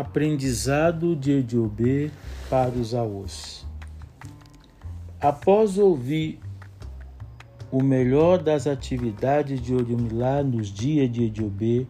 [0.00, 2.10] Aprendizado de Ediobê
[2.48, 3.66] para os Aos.
[5.20, 6.40] Após ouvir
[7.70, 11.86] o melhor das atividades de Orumilá nos dias de Ediobê,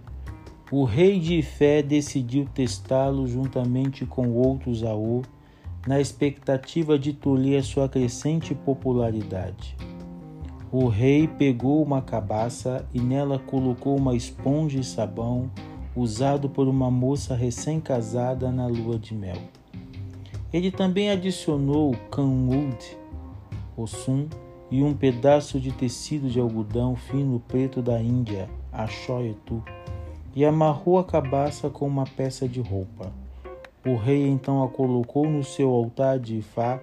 [0.72, 5.22] o rei de Ifé decidiu testá-lo juntamente com outros Aô,
[5.86, 9.76] na expectativa de tolher sua crescente popularidade.
[10.72, 15.48] O rei pegou uma cabaça e nela colocou uma esponja e sabão
[15.94, 19.38] usado por uma moça recém-casada na lua de mel.
[20.52, 22.98] Ele também adicionou canwood,
[23.76, 24.28] ossum,
[24.70, 29.62] e um pedaço de tecido de algodão fino preto da Índia, achoetu,
[30.34, 33.12] e amarrou a cabaça com uma peça de roupa.
[33.84, 36.80] O rei então a colocou no seu altar de Ifá,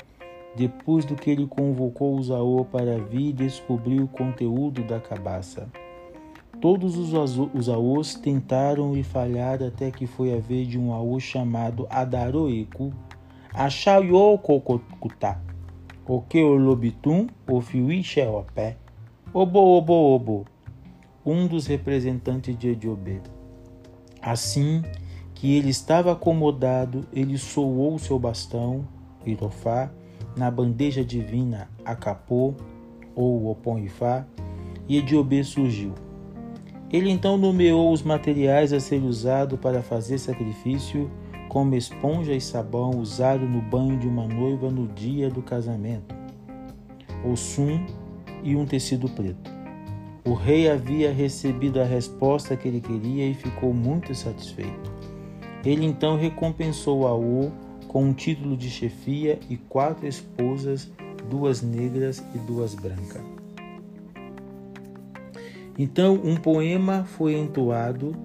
[0.55, 5.70] depois do que ele convocou os Aô para vir descobrir o conteúdo da cabaça.
[6.60, 11.86] Todos os aos tentaram e falharam até que foi a vez de um aô chamado
[11.88, 12.91] Adaroeku,
[13.54, 15.40] Achayo Kokokuta,
[16.04, 18.76] Oke Olobitum, Ofiuiche Opé,
[19.32, 20.46] Obo Obo Obo,
[21.24, 23.21] um dos representantes de Ediobê.
[24.20, 24.82] Assim
[25.36, 28.88] que ele estava acomodado, ele soou seu bastão,
[29.24, 29.92] Irofá,
[30.36, 32.55] na bandeja divina Acapô,
[33.16, 34.26] ou Oponifá,
[34.90, 36.07] e Ediobê surgiu.
[36.91, 41.12] Ele então nomeou os materiais a ser usado para fazer sacrifício,
[41.49, 46.15] como esponja e sabão usado no banho de uma noiva no dia do casamento,
[47.35, 47.85] sum
[48.43, 49.52] e um tecido preto.
[50.26, 54.91] O rei havia recebido a resposta que ele queria e ficou muito satisfeito.
[55.65, 57.52] Ele então recompensou Aô
[57.88, 60.91] com um título de chefia e quatro esposas,
[61.30, 63.37] duas negras e duas brancas.
[65.78, 68.16] Então, um poema foi entoado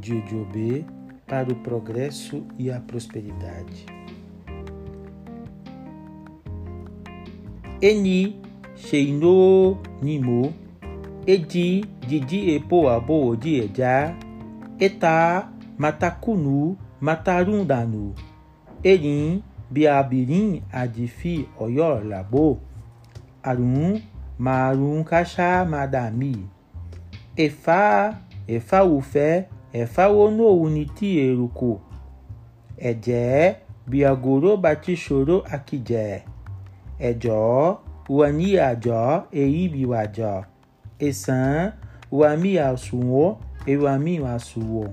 [0.00, 0.84] de Odiobê
[1.26, 3.86] para o progresso e a prosperidade.
[7.82, 8.40] Eni
[8.76, 10.54] Sheino Nimo
[11.26, 14.16] Edi Didi Epo Abo Di Eja
[14.78, 18.14] Eta Matakunu Matarundanu
[18.82, 22.60] Erin Biabirin Adifi Oyo Labo
[23.42, 24.00] Arun
[24.38, 26.36] marụnkasha madami
[27.36, 28.14] efa
[28.46, 31.80] efawufe efawonowuniti eruku.
[32.78, 33.54] Ẹjẹ
[33.86, 36.22] biagoro batisoro akijẹ
[37.08, 37.38] ẹjọ
[38.08, 39.00] waniajọ
[39.40, 40.32] eyibiwajọ
[41.06, 41.72] esan
[42.12, 43.24] wamiasuwo
[43.66, 44.84] ewamiasuwo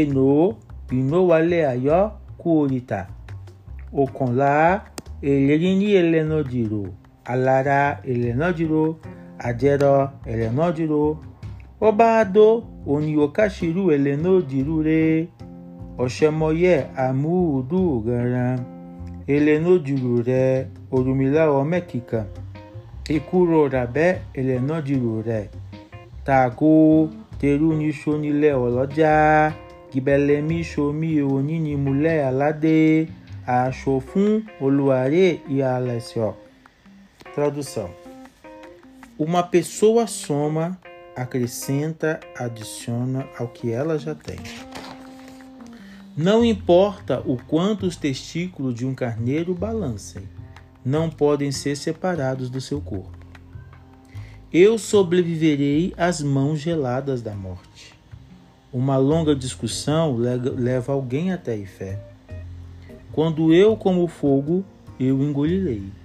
[0.00, 0.56] eno
[0.88, 2.00] binowale ayọ
[2.38, 3.00] kuorita
[4.02, 4.52] ọ̀kànlá
[5.30, 6.84] èlérí ní ẹlẹ́nu jìrò
[7.32, 8.84] alara eleanojuro
[9.38, 9.94] ajero
[10.26, 11.02] eleanojuro
[11.80, 12.46] obado
[12.92, 15.02] oniokashiru elenojirure
[16.04, 16.76] ọ̀sẹ̀mọyẹ
[17.06, 18.58] àmúhùdù ganran
[19.34, 20.44] elenojuru rẹ
[20.94, 22.20] orumilawọ mẹ́kìkà
[23.16, 24.08] ìkúrò ràbẹ́
[24.38, 25.40] elenojuru rẹ.
[26.26, 26.72] Tààkó
[27.40, 29.12] terúnisonilẹ̀ ọlọ́jà
[29.92, 32.76] gibẹlẹmísomi onínimulẹ̀ aládé.
[33.58, 34.30] Àṣọ fún
[34.64, 36.30] olùwárẹ̀ ìhàlẹ̀sọ̀.
[37.34, 37.90] Tradução:
[39.18, 40.78] Uma pessoa soma,
[41.16, 44.38] acrescenta, adiciona ao que ela já tem.
[46.16, 50.28] Não importa o quanto os testículos de um carneiro balancem,
[50.84, 53.18] não podem ser separados do seu corpo.
[54.52, 57.92] Eu sobreviverei às mãos geladas da morte.
[58.72, 62.00] Uma longa discussão leva alguém até a fé.
[63.10, 64.64] Quando eu como fogo,
[65.00, 66.03] eu engolirei.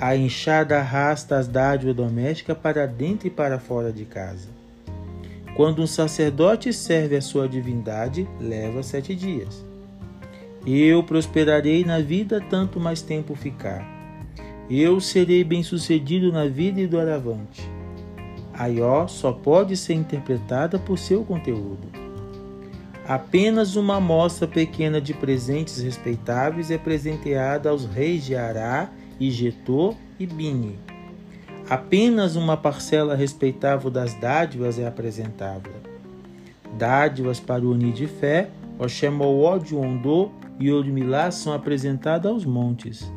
[0.00, 4.48] A enxada arrasta as dádivas domésticas para dentro e para fora de casa.
[5.56, 9.64] Quando um sacerdote serve a sua divindade, leva sete dias.
[10.64, 13.84] Eu prosperarei na vida tanto mais tempo ficar.
[14.70, 17.68] Eu serei bem-sucedido na vida e doravante.
[18.54, 21.88] Aió só pode ser interpretada por seu conteúdo.
[23.04, 30.26] Apenas uma amostra pequena de presentes respeitáveis é presenteada aos reis de Ará Igetor e
[30.26, 30.78] Bini.
[31.68, 35.72] Apenas uma parcela respeitável das dádivas é apresentável.
[36.78, 38.48] Dádivas para o Uni de Fé,
[38.78, 43.12] Oxemowó de Ondô e Ormilá são apresentadas aos montes.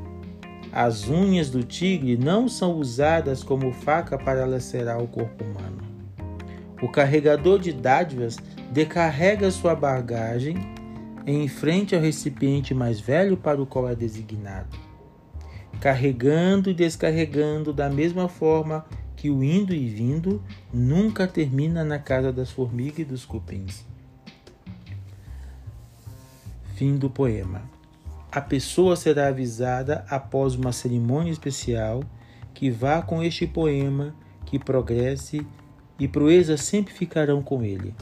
[0.74, 5.82] As unhas do tigre não são usadas como faca para lacerar o corpo humano.
[6.82, 8.38] O carregador de dádivas
[8.72, 10.56] decarrega sua bagagem
[11.28, 14.91] em frente ao recipiente mais velho para o qual é designado
[15.82, 18.86] carregando e descarregando da mesma forma
[19.16, 20.42] que o indo e vindo
[20.72, 23.84] nunca termina na casa das formigas e dos cupins.
[26.76, 27.64] Fim do poema.
[28.32, 32.04] A pessoa será avisada após uma cerimônia especial
[32.54, 35.46] que vá com este poema, que progresse
[36.00, 37.96] e proezas sempre ficarão com ele.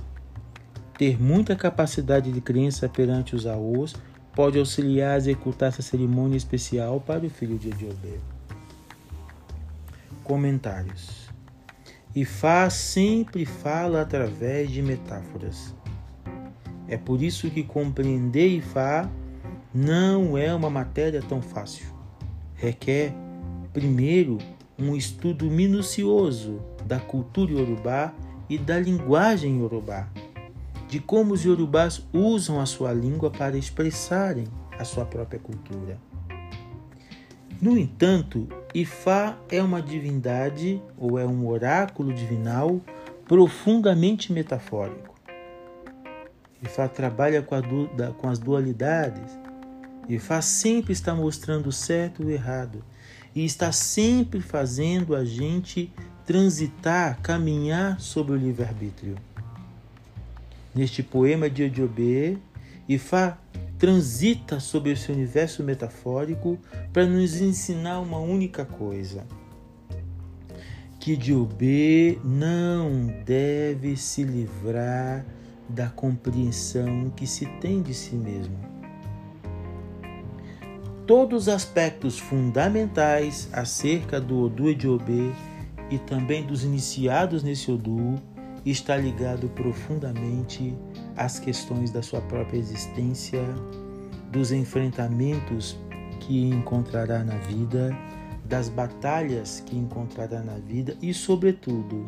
[0.97, 3.95] Ter muita capacidade de crença perante os aos
[4.35, 8.19] pode auxiliar a executar essa cerimônia especial para o filho de Ediobê.
[10.23, 11.29] Comentários.
[12.15, 15.73] Ifá sempre fala através de metáforas.
[16.87, 19.09] É por isso que compreender Ifá
[19.73, 21.87] não é uma matéria tão fácil.
[22.55, 23.13] Requer,
[23.71, 24.39] primeiro,
[24.77, 28.13] um estudo minucioso da cultura iorubá
[28.49, 30.07] e da linguagem iorubá,
[30.89, 34.45] de como os iorubás usam a sua língua para expressarem
[34.77, 35.99] a sua própria cultura.
[37.61, 42.81] No entanto, Ifá é uma divindade ou é um oráculo divinal
[43.27, 45.13] profundamente metafórico.
[46.63, 49.37] Ifá trabalha com, du com as dualidades.
[50.07, 52.83] Ifá sempre está mostrando o certo e o errado
[53.35, 55.93] e está sempre fazendo a gente
[56.25, 59.28] transitar, caminhar sobre o livre-arbítrio.
[60.79, 62.37] Neste poema de Odiobê,
[62.87, 63.37] Ifá
[63.77, 66.57] transita sobre esse universo metafórico
[66.93, 69.27] para nos ensinar uma única coisa:
[70.97, 75.25] que Diobê não deve se livrar
[75.67, 78.57] da compreensão que se tem de si mesmo.
[81.05, 85.29] Todos os aspectos fundamentais acerca do Odu Diobê
[85.91, 88.15] e também dos iniciados nesse Odu
[88.65, 90.75] está ligado profundamente
[91.15, 93.41] as questões da sua própria existência,
[94.31, 95.77] dos enfrentamentos
[96.19, 97.95] que encontrará na vida,
[98.45, 102.05] das batalhas que encontrará na vida e, sobretudo,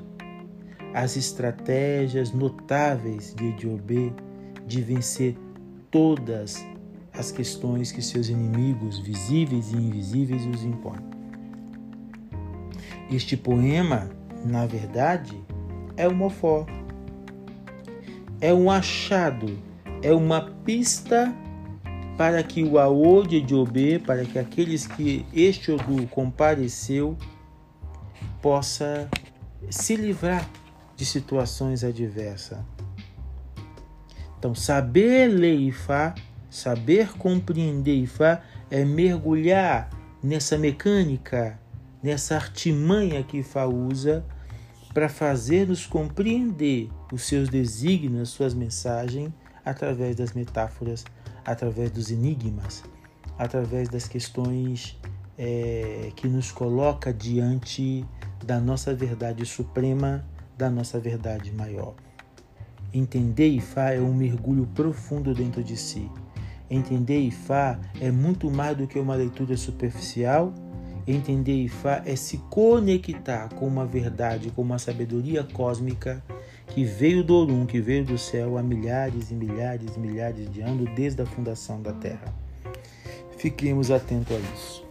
[0.93, 4.11] as estratégias notáveis de Ediobê
[4.67, 5.37] de vencer
[5.89, 6.65] todas
[7.13, 11.01] as questões que seus inimigos, visíveis e invisíveis, os impõem.
[13.11, 14.09] Este poema,
[14.45, 15.43] na verdade,
[15.97, 16.65] é o mofó
[18.41, 19.57] é um achado,
[20.01, 21.33] é uma pista
[22.17, 27.15] para que o Aô de Jobê, para que aqueles que este Odu compareceu,
[28.41, 29.07] possa
[29.69, 30.47] se livrar
[30.95, 32.57] de situações adversas.
[34.37, 36.15] Então, saber ler Ifá,
[36.49, 38.41] saber compreender Ifá,
[38.71, 39.89] é mergulhar
[40.23, 41.59] nessa mecânica,
[42.01, 44.25] nessa artimanha que Ifá usa
[44.93, 49.31] para fazer-nos compreender os seus desígnios, suas mensagens,
[49.63, 51.05] através das metáforas,
[51.45, 52.83] através dos enigmas,
[53.37, 54.99] através das questões
[55.37, 58.05] é, que nos coloca diante
[58.45, 60.25] da nossa verdade suprema,
[60.57, 61.95] da nossa verdade maior.
[62.93, 66.09] Entender Ifá é um mergulho profundo dentro de si.
[66.69, 70.53] Entender Ifá é muito mais do que uma leitura superficial
[71.07, 76.23] Entender Ifá é se conectar com uma verdade, com uma sabedoria cósmica
[76.67, 80.61] que veio do Orum, que veio do céu há milhares e milhares e milhares de
[80.61, 82.33] anos desde a fundação da Terra.
[83.37, 84.90] Fiquemos atentos a isso.